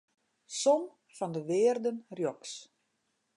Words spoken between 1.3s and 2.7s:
de wearden rjochts.